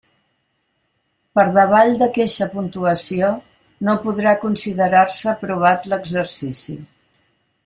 Per 1.39 1.43
davall 1.57 1.93
d'aqueixa 1.99 2.47
puntuació, 2.55 3.31
no 3.89 3.97
podrà 4.07 4.35
considerar-se 4.47 5.33
aprovat 5.37 5.91
l'exercici. 5.93 6.81